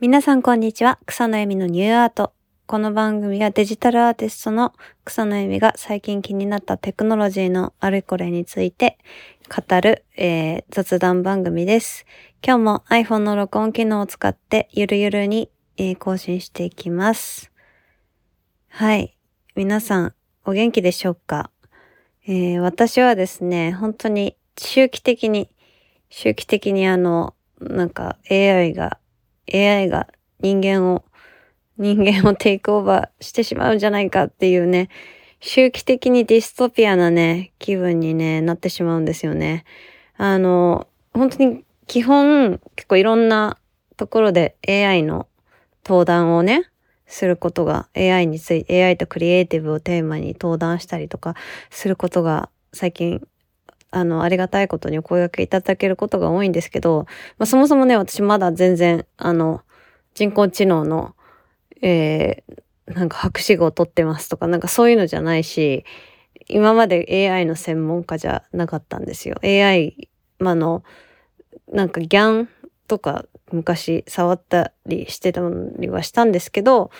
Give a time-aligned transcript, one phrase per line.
[0.00, 1.00] 皆さんこんにちは。
[1.06, 2.32] 草野恵美のニューアート。
[2.68, 4.72] この番組はデジタルアーティストの
[5.04, 8.96] 草野恵美が最近気になったテクノロジーのあれこれについて
[9.48, 12.06] 語る、えー、雑談番組です。
[12.46, 17.50] 今日も iPhone の録音機能を使ってゆるゆるに、えー、更新していきます。
[18.68, 19.16] はい。
[19.56, 21.50] 皆さんお元気でしょうか、
[22.24, 25.50] えー、私はですね、本当に周期的に、
[26.08, 29.00] 周期的にあの、なんか AI が
[29.52, 30.08] AI が
[30.40, 31.04] 人間を、
[31.76, 34.88] 人間をテイクオーバーしてしまうんじゃないかっていうね、
[35.40, 39.64] 周期的にディストピアなね、気分にね、なってしまうんですよね。
[40.16, 43.56] あの、本当に基本、結構いろんな
[43.96, 45.28] ところで AI の
[45.84, 46.68] 登壇をね、
[47.06, 51.34] することが AI について、AI とクリエイティブをテーマに登壇したりとか
[51.70, 53.26] することが最近
[53.90, 57.06] あの、ありがたいことにお声掛けいただけることが多いんですけど、
[57.38, 59.62] まあ、そもそもね、私まだ全然、あの、
[60.14, 61.14] 人工知能の、
[61.80, 65.84] えー、なんか博士号を取ってますとか、なんかそういうのじゃないし、
[66.48, 69.36] 今まで AI の専門家じゃなかったんですよ。
[69.42, 70.82] AI、まあの、
[71.70, 72.48] なんかギャン
[72.88, 75.42] とか昔触ったりしてた
[75.78, 76.90] りはしたんですけど、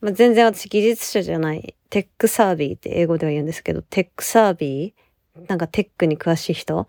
[0.00, 5.05] まあ、全然私技術者じゃない、 tech savvy って英語では言うんですけど、 tech savvy
[5.48, 6.86] なんかテックに詳しい人、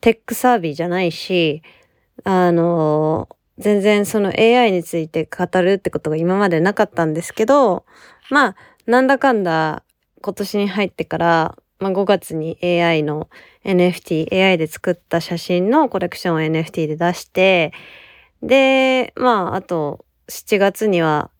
[0.00, 1.62] tech savvy じゃないし、
[2.24, 7.84] あの、全然その AI について語るってことが今までなかったんですけど、
[8.30, 9.84] まあ、なんだかんだ
[10.20, 13.28] 今年に入ってから、まあ5月に AI の
[13.64, 17.72] NFT、AI で作った写真のコレクションを NFT で出して、
[18.42, 21.30] で、まあ、あと7月には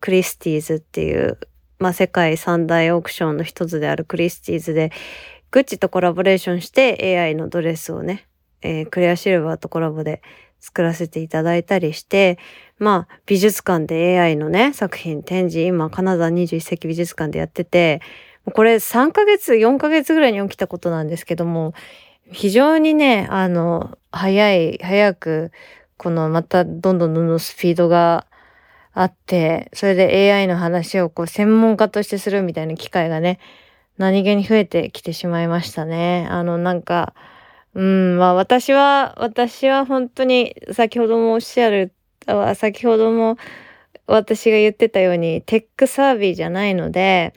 [0.00, 1.38] クリスティーズっていう、
[1.78, 4.92] まあ世界三大オークションの一つであるクリスティーズで
[5.52, 8.26] グッチとコラボレーションして AI のドレスをね、
[8.62, 10.22] えー、クレアシルバーとコラボで
[10.60, 12.38] 作らせていただいたりして、
[12.78, 18.00] まあ、美術館で AI のね、作品展示、今、金沢21世紀美術館でやってて、
[18.54, 21.74] これ3ヶ月、4ヶ月ぐらいに起きたことなんですけども、
[22.30, 25.52] 非常にね、あの、早い、早く、
[25.98, 28.26] このまたどんどんどんどんスピードが
[28.94, 33.38] あって、それで AI の話をこう専門家としてするみたいな機会がね、
[33.98, 36.26] 何気に増えてきてしまいましたね。
[36.30, 37.14] あの、なんか、
[37.74, 41.92] うん、まあ私は、私は本当に先ほどもおっしゃる、
[42.54, 43.36] 先ほども
[44.06, 47.34] 私が言ってたようにテックサービーじゃないので、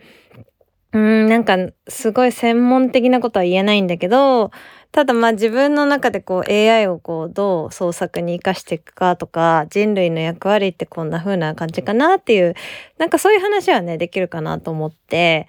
[0.94, 1.58] うん、なんか
[1.88, 4.52] すごい専門的なことは言えないんだけど、
[4.92, 12.54] ただまあ自分の中でこう AI をこうどう創作に活かしていくかとか、人類の役割ってこんな風な感じかなっていう、
[12.98, 15.48] なんかそういう話はね、できるかなと思って、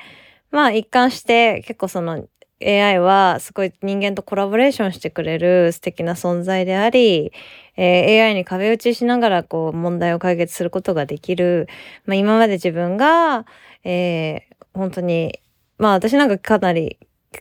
[0.51, 2.27] まあ一貫して結構その
[2.63, 7.33] AI はすごい人間とコラボレーションしてくれる素敵な存在であり、
[7.77, 11.69] えー、AI に壁打ちしながらこう問題を解決することができる。
[12.07, 13.45] まあ今まで自分が、
[13.85, 15.41] えー、本当に、
[15.79, 16.99] まあ私なんかかなり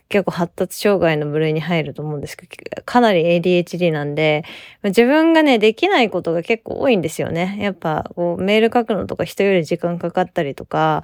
[0.08, 4.44] 結構発達障害の部類に入ると思うんですけど、かなり ADHD なんで、
[4.82, 7.58] 自分がね、できないことが結構多いんですよね。
[7.60, 11.02] やっぱ、こう、メール書くのとか人より時間かかったりとか、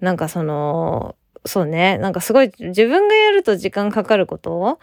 [0.00, 1.16] なんかその、
[1.46, 1.98] そうね。
[1.98, 4.78] なんかすごい自分がやると時間かかること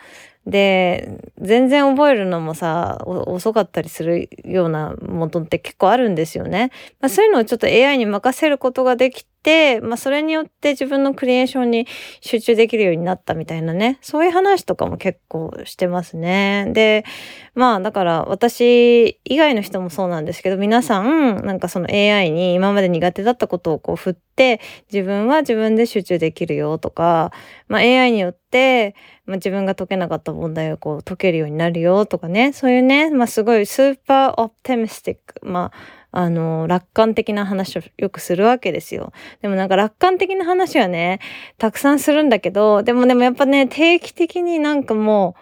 [0.47, 6.71] で、全然覚えるのもさ、遅かったりするようなものって結構あるんですよね。
[6.99, 11.87] まあ、そういうのをちょっと AI に任せることができて、まあ、それによって自分のクリエーションに
[12.21, 13.99] 集中できるようになったみたいなね。
[14.01, 16.67] そういう話とかも結構してますね。
[16.73, 17.05] で、
[17.53, 24.59] まあ、だから私以外の人もそうなんですけど、皆さん、なんかその AI に今まで苦手だったことをこう振って、
[24.91, 27.31] 自分は自分で集中できるよとか、
[27.67, 28.95] まあ、AI によって、
[29.31, 35.71] まあ、自分が解けなかった問題をこう解けるようになるよとかね、そういうね、まあ、すごいスーパーオプティミスティック、ま
[36.11, 39.13] あ、あの、楽観的な話をよくするわけですよ。
[39.41, 41.21] でもなんか楽観的な話はね、
[41.57, 45.35] たくさんするんだけど、でもでもやっぱね、定期的になんかも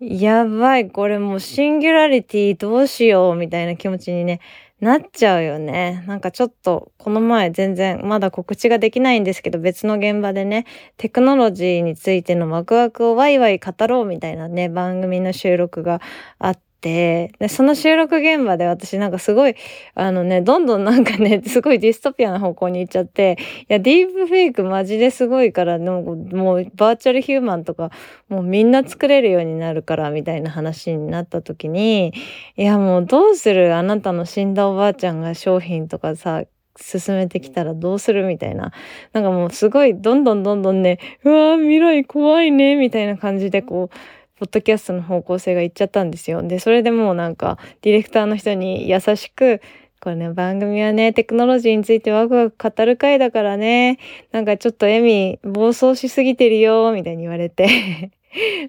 [0.00, 4.40] う、やばい、これもうシンギュラリティどうしようみたいな気持ちにね、
[4.80, 6.04] なっちゃうよね。
[6.06, 10.66] なんかちょっと、この前全然、まだ告知ができないんですけど、別の現場でね、
[10.96, 16.00] テクノロジーについてのワクワクをワイワイ語ろうみたいなね、番組の収録が
[16.38, 19.56] あっ、で、その収録現場で私なんかすごい、
[19.94, 27.90] あのね、どんどんなんかね、 すごいディストピアな方向に行っちゃって、いや、ディープフェイクマジですごいから、もう、もうバーチャルヒューマンとか、
[28.28, 32.12] もうみんな作れるようになるから、みたいな話になった時に、
[32.56, 33.74] いや、もうどうする？
[33.74, 36.44] あなたの死んだおばあちゃんが商品とかさ、
[36.80, 38.24] 進めてきたらどうする？
[38.24, 38.70] みたいな。
[39.12, 43.96] なんかもうすごいどんどんどんどんね、うわー未来怖いね、みたいな感じでこう、
[44.38, 46.42] ポッドキャストの方向性がいっちゃったんですよ。
[46.42, 49.60] で、それでもうなんか、ディレクターの人に優しく、
[50.00, 53.98] これね、番組はね、テクノロジーについてワクワク語る回だからね、
[54.30, 58.10] なんかちょっとエミ、暴走しすぎてるよ、みたいに言われて。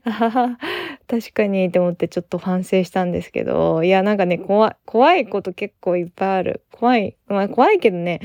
[0.05, 0.57] あはは、
[1.07, 6.61] 確かにって思ってちょっと反省したんですけど、いや、なんかね、怖い、怖いこと結構いっぱいある。
[6.71, 8.21] 怖い、まあ怖いけどね、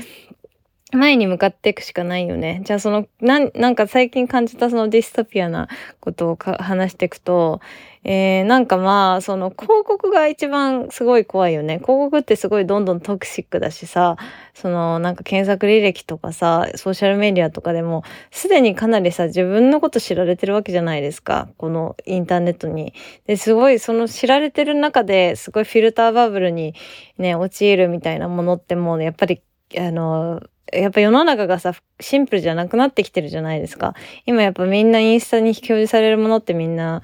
[0.95, 2.61] 前に向かっていくしかないよね。
[2.63, 5.67] じゃあその、なん、なんか最近感じたそのディストピアな
[5.99, 7.61] ことを話していくと、
[8.07, 11.79] えー、なんかまあ、その広告が一番すごい怖いよね。
[11.79, 14.15] 広告ってすごいどんどんトクシックだしさ、
[14.53, 21.49] そのなんか検索履歴とかさ、ソーシャルメディアとかでも、すでにかなりさ、自分のこと知られてるわけじゃないですか。
[21.57, 22.93] このインターネットに。
[23.25, 26.75] で、すごいその知られてる中ですごいフィルターバブルに
[27.17, 29.41] ね、陥るみたいなものってもうね、やっぱり、
[29.77, 30.41] あの、
[30.73, 33.93] やっぱ世の中がさ、シンプルじゃなくなってきてるじゃないですか。
[34.25, 37.01] 今やっぱみんなインスタに表示されるものってみんな、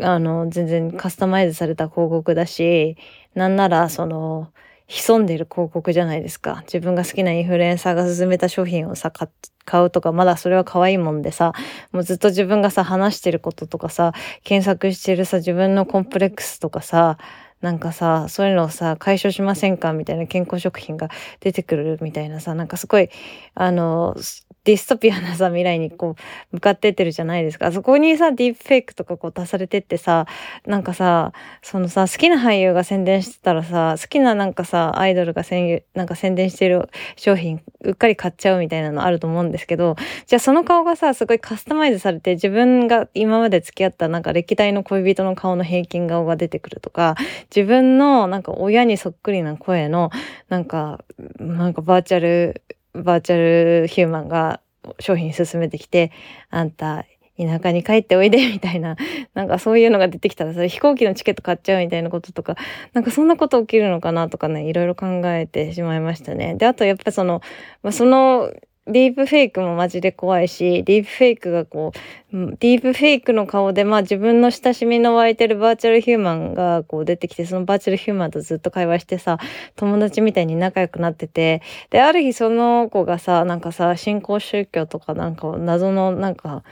[0.00, 2.96] あの、全然カスタマイズされた広告だし、
[3.34, 4.52] なんならその、
[4.88, 6.62] 潜んでる広告じゃないですか。
[6.66, 11.52] 自分が好きなインフルエンサーが勧めた商品をさ、買うとか、まだそれは可愛いもんでさ、
[11.92, 14.12] もうずっと自分がさ、話してることとかさ、
[14.44, 17.16] 検索してるさ、自分のコンプレックスとかさ、
[17.62, 19.92] なんかさ、そういうのをさ、解消しませんか？
[19.92, 21.08] みたいな健康食品が
[21.40, 23.08] 出てくるみたいなさ、なんかすごい、
[23.54, 24.16] あの、
[24.64, 26.14] ディストピアなさ、未来にこ
[26.52, 27.72] う、向かってってるじゃないですか。
[27.72, 30.26] そこにさ、ディープフェイクとかこう足されてってさ、
[30.66, 31.32] なんかさ、
[31.62, 47.16] そのさ、好きな俳優が宣伝してたらさ、好きななんかさ、アイドルが宣なんか宣伝してる商品、うっかり買っちゃうみたいなのあると思うんですけど、じゃあその顔がさ、すごいカスタマイズされて、自分が今まで付き合ったなんか歴代の恋人の顔の平均顔が出てくるとか、
[47.54, 50.10] 自分のなんか親にそっくりな声の、
[50.48, 51.04] なんか、
[51.40, 52.62] なんかバーチャル、
[52.94, 54.60] バーチャルヒューマンが
[54.98, 56.12] 商品進めてきて、
[56.50, 57.04] あんた、
[57.38, 58.96] 田舎に帰っておいで、みたいな、
[59.34, 62.56] なんかそういうのが出てきたらそれ、飛行機のチケット買っちゃうみたいなこととか、
[62.92, 66.54] なんかそんなこと起きるのかなとかね、いろいろ考えてしまいましたね。
[66.56, 67.40] で、あとやっぱその、
[67.82, 68.52] まあ、その、
[68.88, 79.38] ディープフェイクもマジで怖いし、ディープフェイクがこう、ディープフェイクの顔で、まあ自分の親しみの湧いてるバーチャルヒューマンがこう出てきて、そのバーチャルヒューマンとずっと会話してさ、
[79.76, 86.64] 友達みたいに仲良くなってて、で、ある日その子がさ、なんかさ、新興宗教とかなんか謎のなんか、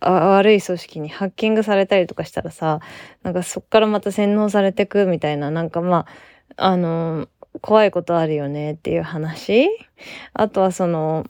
[0.00, 2.80] 悪い組織にハッキングされたりとかしたらさ、
[3.22, 6.06] なんかそっからまた洗脳されてくみたいな、なんかま
[6.56, 7.28] あ、あの、
[7.60, 9.68] 怖いことあるよねっていう話。
[10.32, 11.26] あとはその、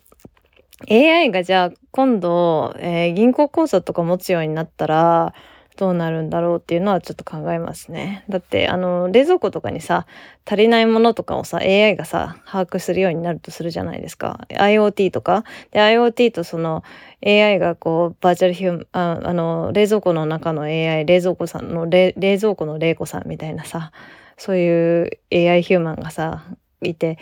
[0.88, 5.34] AI がじゃあ今度、えー、銀行口座とか持つようになったら、
[5.78, 8.24] どうなるんだろうっていうのはちょっと考えますね。
[8.28, 10.06] だって、あの、冷蔵庫とかにさ、
[10.44, 14.40] 足りないものとかをさ、AI がさ、把握するようになるとするじゃないですか。
[14.50, 15.44] IoT とか。
[15.70, 16.82] で、IoT とその
[17.24, 23.92] AI がこう、バーチャルヒューああの、冷蔵庫の中の AI、冷蔵庫さんの、冷蔵庫の冷庫さんみたいなさ、
[24.36, 26.44] そういう AI ヒューマンがさ、
[26.82, 27.18] いて、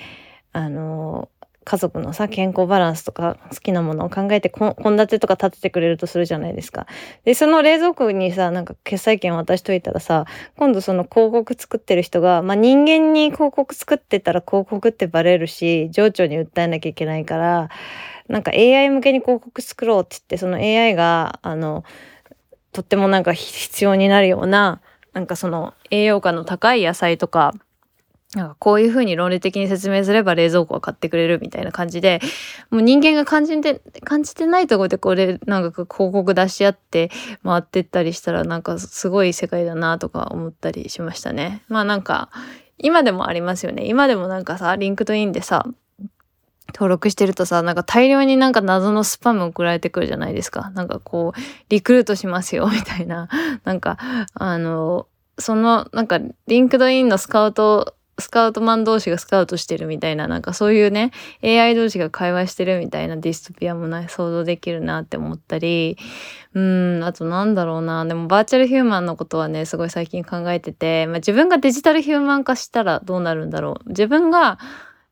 [0.52, 1.28] あの、
[1.66, 6.86] 家族のさ、健康バランスとか好きなものを考えて、献立とか立ててくれるとするじゃないですか。
[7.24, 10.26] で、その冷蔵庫にさ、なんか決済権渡しといたらさ、
[10.56, 17.68] 今度その広告作ってる人が、まあ、人間に広告作ってたら広告ってバレるし、情緒に訴えなきゃいけないから、
[18.28, 21.82] なんか AI 向けに広告作ろうって言って、その AI が、あの、
[22.70, 24.80] とってもなんか必要になるような、
[25.14, 27.54] なんかその栄養価の高い野菜とか、
[28.36, 32.20] なんかこういう風に論理的に説明すれば冷蔵庫は買ってくれるみたいな感じで、
[32.70, 37.10] もう人間が感じて、感じてないとこでこれ、なんか広告出し合って
[37.42, 41.62] 回ってったりしたらなんかすごい世界だなとか思ったりしましたね。
[41.68, 42.28] まあなんか、
[42.76, 43.86] 今でもありますよね。
[43.86, 45.66] 今でもなんかさ、リンクトインでさ、
[46.74, 50.68] 登録してるとさ、なんか大量になんか謎のスパム送られてくるじゃないですか。
[50.74, 51.40] なんかこう、
[51.70, 53.30] リクルートしますよ、みたいな。
[53.64, 53.96] なんか、
[54.34, 55.06] あの、
[55.38, 61.10] その、なんか、リンクトインのスカウトスカウトマン同士がスカウトしてるみたいな、なんかそういうね、
[61.42, 65.98] AI 同士が会話してるみたいなディストピアもね、想像できるなって思ったり、
[66.54, 73.88] うん、あとなんだろうな、でもバーチャルヒューマンのことはね、すごい最近考えてて、まあ、自分がデジタルヒューマン化したらどうなるんだろう。
[73.90, 74.58] 自分が、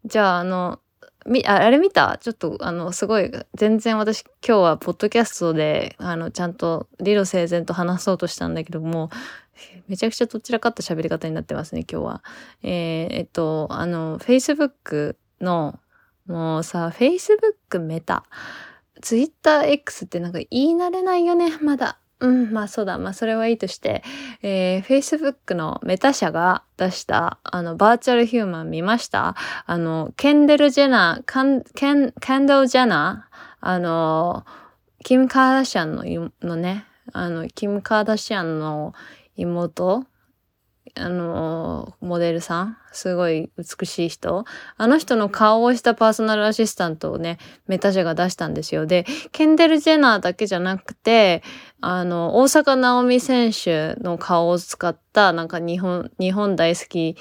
[0.07, 0.81] じゃああの、
[1.27, 2.19] み、あれ見た？
[2.21, 9.09] ちょっと、あの、すごい、全然私今日はポッドキャストで、あの、ちゃんと理路整然と話そうとしたんだけども、
[9.89, 12.25] めちゃくちゃどちらかった喋り方になってますね、今日は。
[12.63, 15.79] えー、えっと、あの、Facebook の、
[16.27, 18.25] もうさ、Facebook メタ、
[19.01, 21.99] TwitterX ってなんか言い慣れないよね、まだ。
[22.21, 22.97] うん、まあそうだ。
[22.97, 24.03] まあそれはいいとして、
[24.41, 34.45] えー、Facebook のメタ社が出した、あの、バーチャルヒューマン見ましたあの、ケンデル・ジェナー、カン、ケン、ケンドル・ジェナーあの、
[35.03, 38.95] キム・カーダシャンののね、あの、キム・カーダシャンの
[39.37, 40.07] 妹？
[40.97, 44.45] あの、モデルさん、すごい美しい人？
[44.77, 48.87] あの人の顔をしたパーソナルアシスタントをね、メタ社が出したんですよ。
[48.87, 51.43] で、ケンデル・ジェナーだけじゃなくて、
[51.81, 57.17] あの、大阪なおみ選手の顔を使った、なんか日本、日本大好き、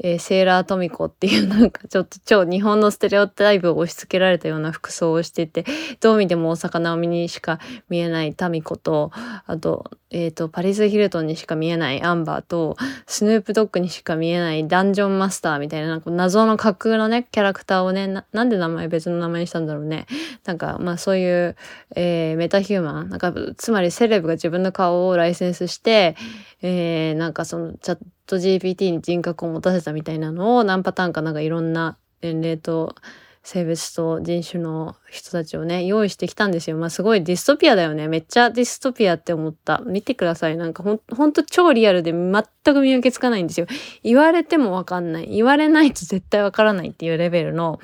[0.00, 5.64] えー、セーラートミコっていうなんかちょっと超日本のステレオタイプを押し付けられたような服装をしてて、
[6.00, 9.10] どう見ても大阪直美にしか見えないタミコと、
[9.46, 12.76] あと、えっ、ー、と、パリス・ヒルトンにしか見えないアンバーと、
[13.06, 20.06] スヌープドッグにしか見えないダンジョンマスターみたいな、なんか謎の架空のね、キャラクターをねな、なんで名前別の名前にしたんだろうね。
[20.44, 21.56] なんか、まあそういう、
[21.94, 26.16] えー、メタヒューマン、なんか、つまりセレブが自分の顔をライセンスして、
[26.62, 28.04] えー、なんかそのチャット
[28.36, 32.94] GPT に人格を持たせたみたいなのを何パターンかなんかいろんな年齢と
[33.42, 36.76] 性別と人種の人たちをね、用意してきたんですよ。
[36.76, 38.06] まあすごいディストピアだよね。
[38.06, 39.80] めっちゃディストピアって思った。
[39.86, 40.56] 見てください。
[40.58, 42.44] なんかほん、ほんと超リアルで全
[42.74, 43.66] く見分けつかないんですよ。
[44.02, 45.28] 言われてもわかんない。
[45.28, 47.80] 言われないと絶対わからないっていうレベルの、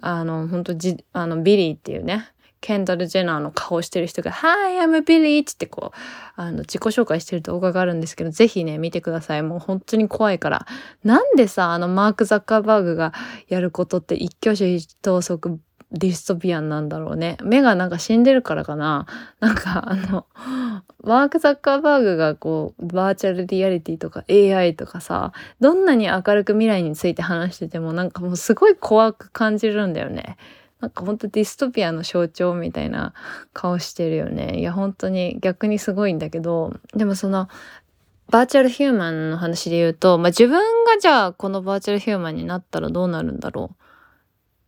[0.00, 2.28] あの、ほんとじ、あの、ビリーっていうね、
[2.60, 5.40] ケンドル・ジェナーの顔してる人が、Hi, I'm Billy!
[5.40, 5.98] ってこう、
[6.36, 9.42] あの、自己紹介してる動画があるんですけど、ぜひね、見てください。
[9.42, 10.66] もう本当に怖いから。
[11.02, 13.14] なんでさ、あの、マーク・ザッカーバーグが
[13.48, 15.58] やることって一挙手一投足
[15.92, 17.36] dystopian なんだろうね。
[17.42, 19.06] 目がなんか死んでるからかな。
[19.40, 20.26] なんかあの、
[21.02, 30.36] マーク・ザッカーバーグがこう、バーチャルリアリティとか AI とかさ、どんなに明るく未来について話しててもなんかもうすごい怖く感じるんだよね。
[30.80, 33.14] なんかほんとディストピアの象徴みたいな
[33.52, 34.60] 顔してるよね。
[34.60, 37.48] いや本当に逆にすごいんだけど、でもその
[38.30, 43.76] バーチャルヒューマンの話で言うと、まあ、自分がじゃあこのバーチャルヒューマンになったらどうなるんだろう。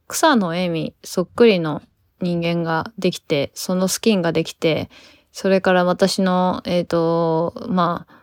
[0.09, 1.81] 草野恵美そっくりの
[2.21, 4.91] 人間ができて、そのスキンができて、
[5.33, 8.22] それから私の、えっ、ー、と、まあ、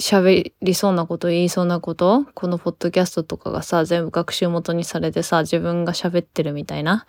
[0.00, 7.04] 喋りそうなこと、言いそうなこと、このポッドキャストとかがさ、全部学習元にされてさ、自分が喋ってるみたいな、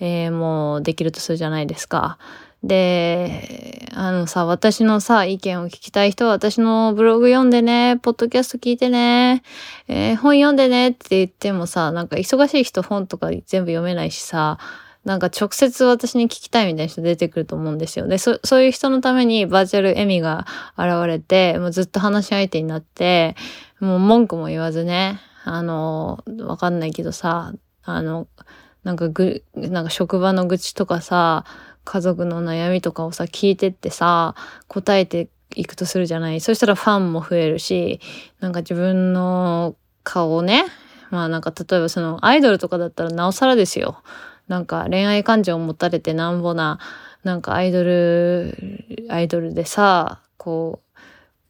[0.00, 2.18] えー、もうできるとするじゃないですか。
[2.62, 9.42] で、あのさ、私のさ、意見を聞きたい人は私のブログ読んでね、ポッドキャスト聞いてね、
[9.88, 14.58] えー、本読んでねって言ってもさ、なんか忙しい人本とか全部読めないしさ、
[15.06, 18.08] なんか直接私に聞きたいみたいな人出てくると思うんですよ。
[18.08, 20.46] で、そそういう人のためにバーチャルエミが
[20.76, 23.36] 現れて、もうずっと話し相手になって、
[23.78, 27.52] もう文句も言わずね、あの、わかんないけどさ、
[27.84, 28.26] あの、
[28.82, 31.44] なんかぐ、なんか職場の愚痴とかさ、
[31.84, 34.34] 家族の悩みとかをさ、聞いてってさ、
[34.66, 36.40] 答えていくとするじゃない。
[36.40, 38.00] そしたらファンも増えるし、
[38.40, 40.64] なんか自分の顔をね、
[41.10, 44.02] まあなんか例えばそのアイドルとかだったらなおさらですよ。
[44.48, 46.78] なんか恋愛感情を持たれてなんぼな、
[47.24, 48.56] なんかアイドル、
[49.08, 50.86] アイドルでさ、こう、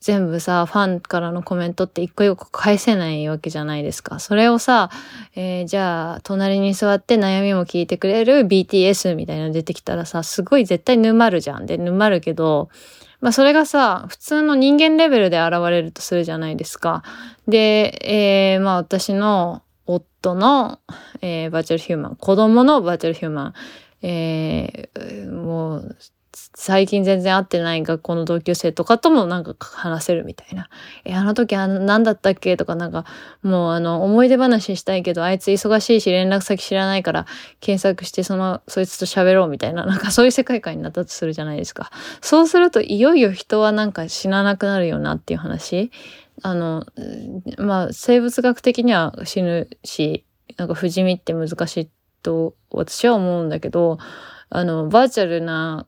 [0.01, 4.21] 全部さ、ファンからのコメントって一個一個返せないわけじゃないですか。
[4.21, 4.89] それをさ、
[5.35, 11.67] えー、じゃあ、隣に座って悩みも聞いてくれる BTS みたいなの出てきたらさ、すごい絶対沼るじゃん。
[11.67, 12.69] で、沼るけど、
[13.21, 17.03] まあそれがさ、普通の人間レベルで現れるとするじゃないですか。
[17.49, 20.81] で、えー、まあ私の夫の、
[21.23, 23.55] えー、バーチャルヒューマン、子供のバーチャルヒューマン、
[24.03, 25.97] えー、もう、
[26.55, 30.69] 最近全然会ってない学校の同級生とかともなんか話せるみたいな。
[31.07, 33.07] え、あの時あ何だったっけとかなんか、
[33.43, 37.27] もうあの、思い出話したいけど、あいつ忙しいし連絡先知らないから
[37.61, 41.91] 検索してその、そいつと喋ろうみたいな、 なんかそういう世界観になったとするじゃないですか。
[42.21, 45.91] そうするといよいよ人はなんか死ななくなるよなっていう話。
[46.43, 46.85] あの、
[47.57, 50.27] まあ、生物学的には死ぬし、
[50.59, 51.91] なんか不死身って難しい
[52.23, 53.97] と私は思うんだけど、
[54.51, 55.87] あの、バーチャルな、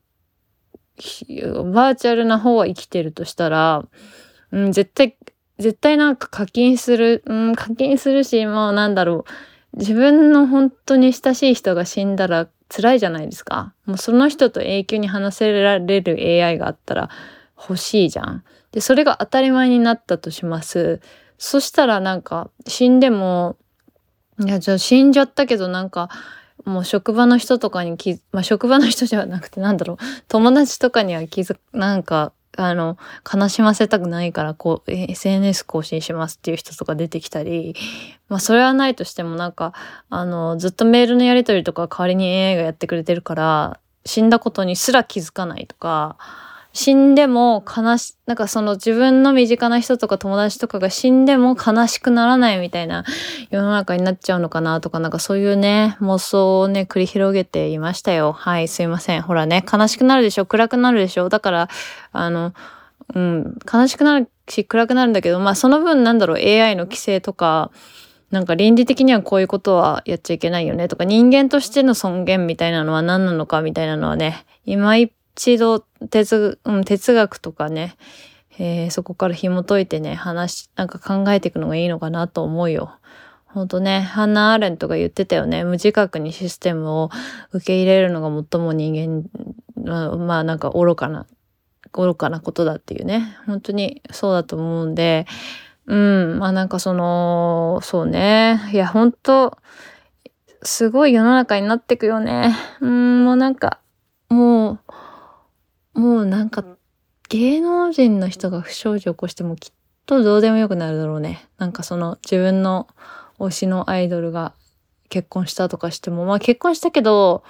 [1.73, 3.83] バーチャルな方は生きてるとしたら、
[4.51, 5.17] うん、絶対、
[5.57, 9.77] 絶対なんか課金する、うん、課金するし、まあなんだろう。
[9.77, 13.73] 自分の本当に親しい人が死んだら辛いじゃないですか。
[13.85, 17.09] もうその人と永久に話せられる AI があったら
[17.57, 18.43] 欲しいじゃん。
[18.71, 21.01] で、それが当たり前になったとします。
[21.37, 23.57] そしたらなんか死んでも、
[24.39, 26.09] いや、じゃあ死んじゃったけどなんか、
[26.65, 29.97] もう職場の人とかに気まあ職場の人じゃなくてなんだろう、
[30.27, 32.97] 友達とかには気づ、なんか、あの、
[33.31, 37.75] 悲しませたくないから、こう、SNS 更新しますっていう人とか出てきたり、
[38.27, 39.73] まあそれはないとしてもなんか、
[40.09, 46.17] あの、ずっとメールのやり取りとか代わりに AI がやってくれてるから、死んだことにすら気づかないとか、
[46.71, 53.03] 死んでも悲し、なんかその自分の身近な人とか友達とかが死んでも悲しくならないみたいな
[53.49, 58.33] 世の中になっちゃうのかなとか、なんかそういうね、妄想をね、繰り広げていましたよ。
[58.33, 59.23] はい、すいません。
[59.23, 60.45] ほらね、悲しくなるでしょ？
[60.45, 61.29] 暗くなるでしょ？
[61.29, 61.69] だから、
[62.11, 62.53] あの、
[63.15, 67.71] うん、悲しくなるし暗くなるんだけど、まあその分なんだろう、AI の規制とか、
[68.29, 75.11] なんか倫理的にはこういうことはやっちゃいけないよねとか、人間としての尊厳みたいなのは何なのかみたいなのはね、今一
[75.57, 75.79] 度
[76.09, 77.95] 哲,、うん、哲学とかね、
[78.57, 82.91] えー、そこから紐解いてね、話、なんか考えていくのがいいのかなと思うよ。
[83.45, 85.63] ほんとね、ハンナ・アーレントが言ってたよね。
[85.63, 87.09] 無自覚にシステムを
[87.51, 89.27] 受け入れるのが最も人間、
[90.17, 91.25] まあなんか愚かな、
[91.93, 93.37] 愚かなことだっていうね。
[93.47, 95.25] 本当にそうだと思うんで、
[95.87, 98.61] うん、まあなんかその、そうね。
[98.71, 99.57] いや、本当
[100.61, 102.55] すごい世の中になってくよね。
[102.81, 103.79] うん、もうなんか、
[104.29, 104.79] もう、
[105.93, 106.63] もうなんか、
[107.29, 109.71] 芸能人の人が不祥事を起こしてもきっ
[110.05, 111.47] とどうでもよくなるだろうね。
[111.57, 112.87] なんかその自分の
[113.37, 114.53] 推しのアイドルが
[115.09, 117.43] 結婚したとかしても、まあ結婚したけど、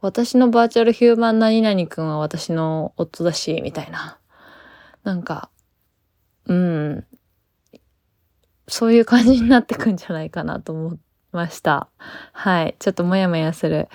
[0.00, 4.18] 私のバーチャルヒューマン何々くんは私の夫だし、みたいな。
[5.04, 5.48] なんか、
[6.46, 7.06] うん。
[8.68, 10.98] そういう感じになってくんじゃないかなと思い
[11.32, 11.88] ました。
[12.32, 12.76] はい。
[12.78, 13.88] ちょっともやもやする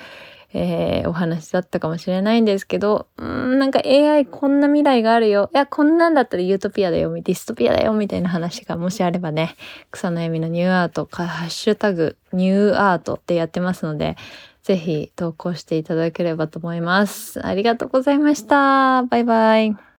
[0.53, 5.49] えー、お話だったかもしれないんですけど、うん、なんか AI こんな未来があるよ。
[5.53, 9.55] いや、こんなんだったらユートピアだよ、ディストピアだよ、みたいな話がもしあればね、
[9.91, 14.15] 草の闇のニューアートか、ハッシュタグ、ニューアートってやってますので、
[14.63, 17.45] ぜひ投稿していただければと思います。
[17.45, 19.03] ありがとうございました。
[19.03, 19.96] バイバイ。